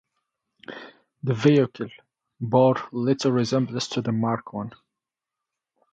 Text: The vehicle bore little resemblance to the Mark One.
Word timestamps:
The 1.21 1.35
vehicle 1.35 1.89
bore 2.39 2.73
little 2.91 3.31
resemblance 3.33 3.87
to 3.89 4.01
the 4.01 4.11
Mark 4.11 4.51
One. 4.51 4.71